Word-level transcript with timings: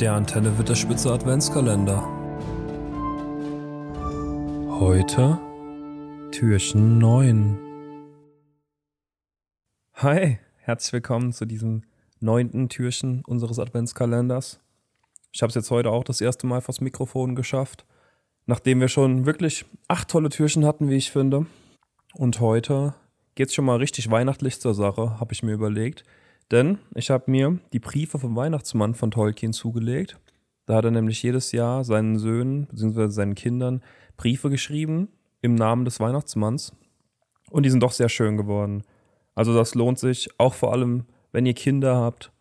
Der 0.00 0.14
Antenne 0.14 0.56
wird 0.58 0.68
der 0.68 0.74
Spitze 0.74 1.12
Adventskalender. 1.12 2.02
Heute 4.80 5.38
Türchen 6.32 6.98
9. 6.98 7.58
Hi, 9.94 10.38
herzlich 10.56 10.92
willkommen 10.94 11.32
zu 11.32 11.44
diesem 11.44 11.82
neunten 12.20 12.68
Türchen 12.68 13.22
unseres 13.24 13.58
Adventskalenders. 13.58 14.60
Ich 15.32 15.42
habe 15.42 15.50
es 15.50 15.54
jetzt 15.54 15.70
heute 15.70 15.90
auch 15.90 16.04
das 16.04 16.20
erste 16.20 16.46
Mal 16.46 16.60
vors 16.60 16.80
Mikrofon 16.80 17.36
geschafft, 17.36 17.84
nachdem 18.46 18.80
wir 18.80 18.88
schon 18.88 19.26
wirklich 19.26 19.64
acht 19.88 20.08
tolle 20.08 20.30
Türchen 20.30 20.64
hatten, 20.64 20.90
wie 20.90 20.96
ich 20.96 21.12
finde. 21.12 21.46
Und 22.14 22.40
heute 22.40 22.94
geht 23.34 23.48
es 23.48 23.54
schon 23.54 23.64
mal 23.64 23.78
richtig 23.78 24.10
weihnachtlich 24.10 24.60
zur 24.60 24.74
Sache, 24.74 25.20
habe 25.20 25.32
ich 25.32 25.42
mir 25.42 25.52
überlegt. 25.52 26.04
Denn 26.50 26.78
ich 26.94 27.10
habe 27.10 27.30
mir 27.30 27.58
die 27.72 27.78
Briefe 27.78 28.18
vom 28.18 28.36
Weihnachtsmann 28.36 28.94
von 28.94 29.10
Tolkien 29.10 29.52
zugelegt. 29.52 30.18
Da 30.66 30.74
hat 30.76 30.84
er 30.84 30.90
nämlich 30.90 31.22
jedes 31.22 31.52
Jahr 31.52 31.84
seinen 31.84 32.18
Söhnen 32.18 32.66
bzw. 32.66 33.08
seinen 33.08 33.34
Kindern 33.34 33.82
Briefe 34.16 34.50
geschrieben 34.50 35.08
im 35.40 35.54
Namen 35.54 35.84
des 35.84 35.98
Weihnachtsmanns. 35.98 36.72
Und 37.50 37.64
die 37.64 37.70
sind 37.70 37.82
doch 37.82 37.92
sehr 37.92 38.08
schön 38.08 38.36
geworden. 38.36 38.84
Also 39.34 39.54
das 39.54 39.74
lohnt 39.74 39.98
sich 39.98 40.28
auch 40.38 40.54
vor 40.54 40.72
allem, 40.72 41.06
wenn 41.32 41.46
ihr 41.46 41.54
Kinder 41.54 41.96
habt 41.96 42.32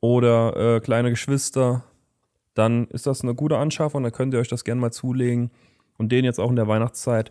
oder 0.00 0.76
äh, 0.76 0.80
kleine 0.80 1.10
Geschwister. 1.10 1.84
Dann 2.54 2.86
ist 2.88 3.06
das 3.06 3.22
eine 3.22 3.34
gute 3.34 3.58
Anschaffung. 3.58 4.02
Da 4.02 4.10
könnt 4.10 4.34
ihr 4.34 4.40
euch 4.40 4.48
das 4.48 4.64
gerne 4.64 4.80
mal 4.80 4.92
zulegen 4.92 5.50
und 5.98 6.10
denen 6.10 6.24
jetzt 6.24 6.40
auch 6.40 6.50
in 6.50 6.56
der 6.56 6.68
Weihnachtszeit 6.68 7.30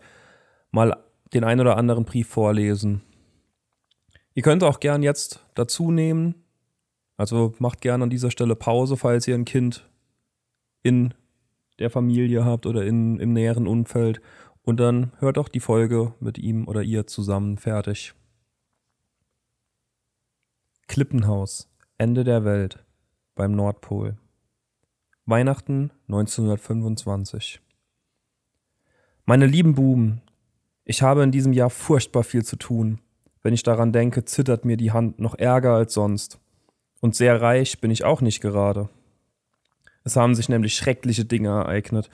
mal 0.72 0.98
den 1.34 1.44
ein 1.44 1.60
oder 1.60 1.78
anderen 1.78 2.06
Brief 2.06 2.28
vorlesen. 2.28 3.02
Ihr 4.40 4.44
könnt 4.44 4.64
auch 4.64 4.80
gern 4.80 5.04
jetzt 5.04 5.46
dazu 5.54 5.92
nehmen. 5.92 6.34
Also 7.18 7.54
macht 7.60 7.82
gerne 7.82 8.06
an 8.06 8.10
dieser 8.10 8.32
Stelle 8.32 8.56
Pause, 8.56 8.96
falls 8.96 9.28
ihr 9.28 9.36
ein 9.36 9.44
Kind 9.44 9.90
in 10.82 11.14
der 11.78 11.90
Familie 11.90 12.46
habt 12.46 12.66
oder 12.66 12.86
in, 12.86 13.20
im 13.20 13.34
näheren 13.34 13.68
Umfeld. 13.68 14.22
Und 14.62 14.80
dann 14.80 15.12
hört 15.20 15.38
auch 15.38 15.50
die 15.50 15.60
Folge 15.60 16.14
mit 16.22 16.38
ihm 16.38 16.70
oder 16.70 16.84
ihr 16.84 17.06
zusammen 17.06 17.58
fertig. 17.58 18.14
Klippenhaus, 20.88 21.70
Ende 21.98 22.24
der 22.24 22.46
Welt, 22.46 22.86
beim 23.36 23.52
Nordpol. 23.52 24.18
Weihnachten 25.26 25.92
1925. 26.08 27.60
Meine 29.26 29.48
lieben 29.48 29.76
Buben, 29.76 30.22
ich 30.86 31.02
habe 31.02 31.24
in 31.24 31.32
diesem 31.34 31.52
Jahr 31.52 31.70
furchtbar 31.70 32.24
viel 32.24 32.46
zu 32.46 32.56
tun. 32.56 33.02
Wenn 33.42 33.54
ich 33.54 33.64
daran 33.64 33.94
denke, 33.94 34.26
zittert 34.26 34.66
mir 34.66 34.78
die 34.78 34.92
Hand 34.92 35.20
noch 35.20 35.36
ärger 35.36 35.74
als 35.74 35.94
sonst. 35.94 36.40
Und 37.02 37.16
sehr 37.16 37.42
reich 37.42 37.80
bin 37.80 37.92
ich 37.92 38.04
auch 38.04 38.22
nicht 38.22 38.42
gerade. 38.42 38.90
Es 40.04 40.16
haben 40.16 40.36
sich 40.36 40.50
nämlich 40.50 40.76
schreckliche 40.76 41.26
Dinge 41.26 41.50
ereignet, 41.50 42.10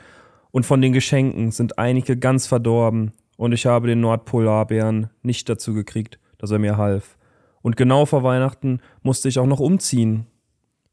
und 0.52 0.66
von 0.66 0.82
den 0.82 0.94
Geschenken 0.94 1.52
sind 1.52 1.78
einige 1.78 2.18
ganz 2.18 2.48
verdorben, 2.48 3.12
und 3.38 3.52
ich 3.52 3.66
habe 3.66 3.88
den 3.88 4.00
Nordpolarbären 4.00 5.10
nicht 5.22 5.50
dazu 5.50 5.74
gekriegt, 5.74 6.18
dass 6.38 6.52
er 6.52 6.60
mir 6.60 6.78
half. 6.78 7.18
Und 7.62 7.76
genau 7.76 8.06
vor 8.06 8.24
Weihnachten 8.24 8.80
musste 9.02 9.28
ich 9.28 9.40
auch 9.40 9.48
noch 9.48 9.60
umziehen. 9.60 10.28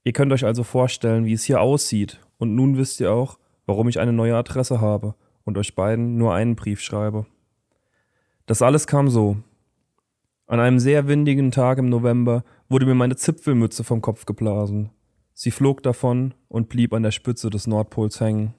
Ihr 0.04 0.12
könnt 0.12 0.32
euch 0.32 0.44
also 0.44 0.64
vorstellen, 0.64 1.24
wie 1.26 1.34
es 1.34 1.44
hier 1.44 1.60
aussieht, 1.60 2.18
und 2.38 2.56
nun 2.56 2.76
wisst 2.76 3.00
ihr 3.00 3.12
auch, 3.12 3.38
warum 3.66 3.88
ich 3.88 4.00
eine 4.00 4.12
neue 4.12 4.36
Adresse 4.36 4.80
habe 4.80 5.14
und 5.44 5.58
euch 5.58 5.76
beiden 5.76 6.16
nur 6.16 6.34
einen 6.34 6.56
Brief 6.56 6.80
schreibe. 6.80 7.26
Das 8.46 8.62
alles 8.62 8.86
kam 8.86 9.08
so. 9.08 9.36
An 10.52 10.60
einem 10.60 10.78
sehr 10.78 11.08
windigen 11.08 11.50
Tag 11.50 11.78
im 11.78 11.88
November 11.88 12.44
wurde 12.68 12.84
mir 12.84 12.94
meine 12.94 13.16
Zipfelmütze 13.16 13.84
vom 13.84 14.02
Kopf 14.02 14.26
geblasen. 14.26 14.90
Sie 15.32 15.50
flog 15.50 15.82
davon 15.82 16.34
und 16.48 16.68
blieb 16.68 16.92
an 16.92 17.02
der 17.02 17.10
Spitze 17.10 17.48
des 17.48 17.66
Nordpols 17.66 18.20
hängen. 18.20 18.52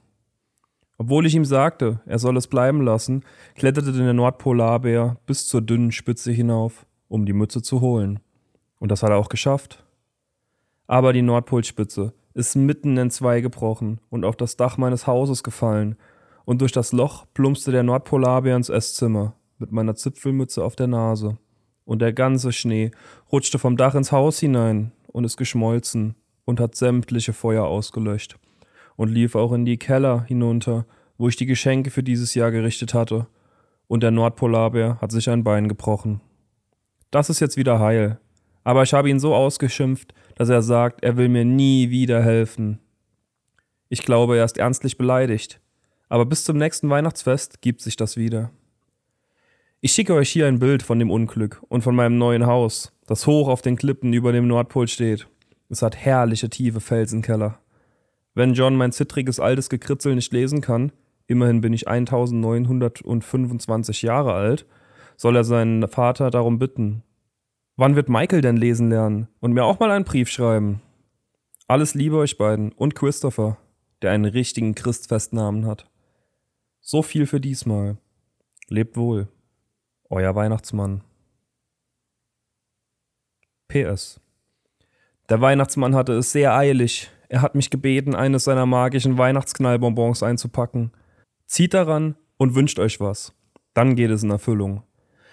Obwohl 0.98 1.24
ich 1.24 1.36
ihm 1.36 1.44
sagte, 1.44 2.00
er 2.04 2.18
soll 2.18 2.36
es 2.36 2.48
bleiben 2.48 2.82
lassen, 2.82 3.22
kletterte 3.54 3.92
der 3.92 4.12
Nordpolarbär 4.12 5.18
bis 5.26 5.46
zur 5.46 5.62
dünnen 5.62 5.92
Spitze 5.92 6.32
hinauf, 6.32 6.84
um 7.06 7.26
die 7.26 7.32
Mütze 7.32 7.62
zu 7.62 7.80
holen. 7.80 8.18
Und 8.80 8.90
das 8.90 9.04
hat 9.04 9.10
er 9.10 9.18
auch 9.18 9.28
geschafft. 9.28 9.84
Aber 10.88 11.12
die 11.12 11.22
Nordpolspitze 11.22 12.12
ist 12.34 12.56
mitten 12.56 12.96
in 12.96 13.10
zwei 13.10 13.40
gebrochen 13.40 14.00
und 14.10 14.24
auf 14.24 14.34
das 14.34 14.56
Dach 14.56 14.78
meines 14.78 15.06
Hauses 15.06 15.44
gefallen, 15.44 15.94
und 16.44 16.60
durch 16.60 16.72
das 16.72 16.90
Loch 16.90 17.24
plumpste 17.34 17.70
der 17.70 17.84
Nordpolarbär 17.84 18.56
ins 18.56 18.68
Esszimmer 18.68 19.36
mit 19.58 19.70
meiner 19.70 19.94
Zipfelmütze 19.94 20.64
auf 20.64 20.74
der 20.74 20.88
Nase 20.88 21.38
und 21.84 22.00
der 22.00 22.12
ganze 22.12 22.52
Schnee 22.52 22.90
rutschte 23.30 23.58
vom 23.58 23.76
Dach 23.76 23.94
ins 23.94 24.12
Haus 24.12 24.38
hinein 24.40 24.92
und 25.06 25.24
ist 25.24 25.36
geschmolzen 25.36 26.14
und 26.44 26.60
hat 26.60 26.74
sämtliche 26.74 27.32
Feuer 27.32 27.64
ausgelöscht 27.64 28.36
und 28.96 29.10
lief 29.10 29.34
auch 29.34 29.52
in 29.52 29.64
die 29.64 29.78
Keller 29.78 30.24
hinunter, 30.24 30.86
wo 31.18 31.28
ich 31.28 31.36
die 31.36 31.46
Geschenke 31.46 31.90
für 31.90 32.02
dieses 32.02 32.34
Jahr 32.34 32.50
gerichtet 32.50 32.94
hatte, 32.94 33.26
und 33.86 34.02
der 34.02 34.10
Nordpolarbär 34.10 34.98
hat 35.00 35.12
sich 35.12 35.28
ein 35.28 35.44
Bein 35.44 35.68
gebrochen. 35.68 36.20
Das 37.10 37.30
ist 37.30 37.40
jetzt 37.40 37.56
wieder 37.56 37.78
heil, 37.78 38.18
aber 38.64 38.82
ich 38.82 38.94
habe 38.94 39.10
ihn 39.10 39.20
so 39.20 39.34
ausgeschimpft, 39.34 40.14
dass 40.36 40.48
er 40.48 40.62
sagt, 40.62 41.04
er 41.04 41.16
will 41.16 41.28
mir 41.28 41.44
nie 41.44 41.90
wieder 41.90 42.22
helfen. 42.22 42.80
Ich 43.88 44.02
glaube, 44.02 44.38
er 44.38 44.44
ist 44.44 44.58
ernstlich 44.58 44.96
beleidigt, 44.96 45.60
aber 46.08 46.24
bis 46.24 46.44
zum 46.44 46.56
nächsten 46.56 46.88
Weihnachtsfest 46.88 47.60
gibt 47.60 47.82
sich 47.82 47.96
das 47.96 48.16
wieder. 48.16 48.50
Ich 49.86 49.92
schicke 49.92 50.14
euch 50.14 50.30
hier 50.30 50.46
ein 50.46 50.60
Bild 50.60 50.82
von 50.82 50.98
dem 50.98 51.10
Unglück 51.10 51.62
und 51.68 51.82
von 51.82 51.94
meinem 51.94 52.16
neuen 52.16 52.46
Haus, 52.46 52.90
das 53.04 53.26
hoch 53.26 53.48
auf 53.48 53.60
den 53.60 53.76
Klippen 53.76 54.14
über 54.14 54.32
dem 54.32 54.48
Nordpol 54.48 54.88
steht. 54.88 55.28
Es 55.68 55.82
hat 55.82 55.94
herrliche 55.94 56.48
tiefe 56.48 56.80
Felsenkeller. 56.80 57.58
Wenn 58.32 58.54
John 58.54 58.76
mein 58.76 58.92
zittriges 58.92 59.40
altes 59.40 59.68
Gekritzel 59.68 60.14
nicht 60.14 60.32
lesen 60.32 60.62
kann, 60.62 60.90
immerhin 61.26 61.60
bin 61.60 61.74
ich 61.74 61.86
1925 61.86 64.00
Jahre 64.00 64.32
alt, 64.32 64.64
soll 65.18 65.36
er 65.36 65.44
seinen 65.44 65.86
Vater 65.86 66.30
darum 66.30 66.58
bitten. 66.58 67.02
Wann 67.76 67.94
wird 67.94 68.08
Michael 68.08 68.40
denn 68.40 68.56
lesen 68.56 68.88
lernen 68.88 69.28
und 69.40 69.52
mir 69.52 69.66
auch 69.66 69.80
mal 69.80 69.90
einen 69.90 70.06
Brief 70.06 70.30
schreiben? 70.30 70.80
Alles 71.68 71.92
Liebe 71.92 72.16
euch 72.16 72.38
beiden 72.38 72.72
und 72.72 72.94
Christopher, 72.94 73.58
der 74.00 74.12
einen 74.12 74.24
richtigen 74.24 74.74
Christfestnamen 74.74 75.66
hat. 75.66 75.90
So 76.80 77.02
viel 77.02 77.26
für 77.26 77.38
diesmal. 77.38 77.98
Lebt 78.70 78.96
wohl. 78.96 79.28
Euer 80.14 80.36
Weihnachtsmann. 80.36 81.02
PS. 83.66 84.20
Der 85.28 85.40
Weihnachtsmann 85.40 85.96
hatte 85.96 86.12
es 86.12 86.30
sehr 86.30 86.54
eilig. 86.54 87.10
Er 87.28 87.42
hat 87.42 87.56
mich 87.56 87.68
gebeten, 87.68 88.14
eines 88.14 88.44
seiner 88.44 88.64
magischen 88.64 89.18
Weihnachtsknallbonbons 89.18 90.22
einzupacken. 90.22 90.92
Zieht 91.46 91.74
daran 91.74 92.14
und 92.36 92.54
wünscht 92.54 92.78
euch 92.78 93.00
was. 93.00 93.34
Dann 93.72 93.96
geht 93.96 94.12
es 94.12 94.22
in 94.22 94.30
Erfüllung. 94.30 94.84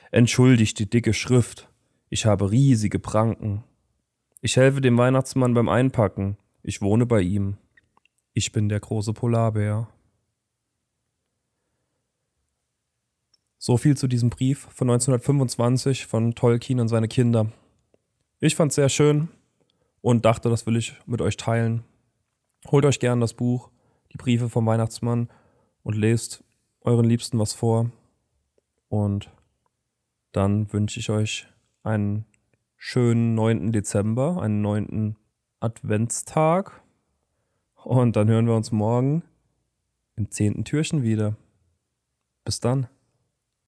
Entschuldigt 0.10 0.80
die 0.80 0.90
dicke 0.90 1.14
Schrift. 1.14 1.70
Ich 2.10 2.26
habe 2.26 2.50
riesige 2.50 2.98
Pranken. 2.98 3.64
Ich 4.42 4.58
helfe 4.58 4.82
dem 4.82 4.98
Weihnachtsmann 4.98 5.54
beim 5.54 5.70
Einpacken. 5.70 6.38
Ich 6.64 6.82
wohne 6.82 7.06
bei 7.06 7.22
ihm. 7.22 7.58
Ich 8.34 8.52
bin 8.52 8.68
der 8.68 8.80
große 8.80 9.14
Polarbär. 9.14 9.90
So 13.64 13.78
viel 13.78 13.96
zu 13.96 14.08
diesem 14.08 14.32
Brief 14.32 14.62
von 14.74 14.90
1925 14.90 16.08
von 16.08 16.34
Tolkien 16.34 16.80
und 16.80 16.88
seine 16.88 17.08
Kinder. 17.08 17.52
Ich 18.40 18.56
fand's 18.56 18.74
sehr 18.74 18.90
schön 18.90 19.28
und 20.02 20.26
dachte, 20.26 20.50
das 20.50 20.66
will 20.66 20.78
ich 20.78 20.96
mit 21.06 21.22
euch 21.22 21.38
teilen. 21.38 21.84
Holt 22.72 22.86
euch 22.86 23.00
gern 23.00 23.20
das 23.20 23.36
Buch, 23.36 23.70
die 24.12 24.18
Briefe 24.18 24.50
vom 24.50 24.66
Weihnachtsmann 24.66 25.30
und 25.84 25.96
lest 25.96 26.44
euren 26.82 27.06
Liebsten 27.06 27.38
was 27.38 27.54
vor. 27.54 27.92
Und 28.90 29.30
dann 30.32 30.74
wünsche 30.74 31.00
ich 31.00 31.12
euch 31.12 31.46
einen 31.84 32.26
schönen 32.78 33.36
9. 33.36 33.74
Dezember, 33.74 34.42
einen 34.42 34.64
9. 34.64 35.16
Adventstag. 35.60 36.82
Und 37.76 38.16
dann 38.16 38.28
hören 38.28 38.48
wir 38.48 38.56
uns 38.56 38.72
morgen 38.72 39.22
im 40.16 40.32
10. 40.32 40.66
Türchen 40.66 41.04
wieder. 41.04 41.36
Bis 42.44 42.60
dann. 42.60 42.88